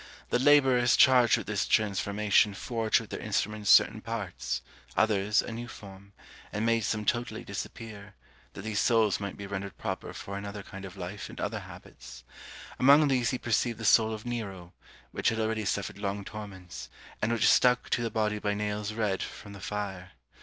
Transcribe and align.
The 0.31 0.39
labourers 0.39 0.97
charged 0.97 1.37
with 1.37 1.45
this 1.45 1.67
transformation 1.67 2.55
forged 2.55 2.99
with 2.99 3.11
their 3.11 3.19
instruments 3.19 3.69
certain 3.69 4.01
parts; 4.01 4.63
others, 4.97 5.43
a 5.43 5.51
new 5.51 5.67
form; 5.67 6.13
and 6.51 6.65
made 6.65 6.79
some 6.85 7.05
totally 7.05 7.43
disappear; 7.43 8.15
that 8.53 8.63
these 8.63 8.79
souls 8.79 9.19
might 9.19 9.37
be 9.37 9.45
rendered 9.45 9.77
proper 9.77 10.11
for 10.11 10.39
another 10.39 10.63
kind 10.63 10.85
of 10.85 10.97
life 10.97 11.29
and 11.29 11.39
other 11.39 11.59
habits. 11.59 12.23
Among 12.79 13.09
these 13.09 13.29
he 13.29 13.37
perceived 13.37 13.77
the 13.77 13.85
soul 13.85 14.11
of 14.11 14.25
Nero, 14.25 14.73
which 15.11 15.29
had 15.29 15.39
already 15.39 15.65
suffered 15.65 15.99
long 15.99 16.23
torments, 16.25 16.89
and 17.21 17.31
which 17.31 17.47
stuck 17.47 17.91
to 17.91 18.01
the 18.01 18.09
body 18.09 18.39
by 18.39 18.55
nails 18.55 18.93
red 18.93 19.21
from 19.21 19.53
the 19.53 19.61
fire. 19.61 20.13